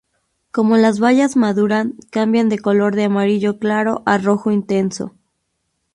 Como 0.49 0.77
las 0.77 0.99
bayas 0.99 1.35
maduran 1.35 1.93
cambian 2.09 2.49
de 2.49 2.57
color 2.57 2.95
de 2.95 3.03
amarillo 3.03 3.59
claro 3.59 4.01
a 4.07 4.17
rojo 4.17 4.49
intenso. 4.49 5.13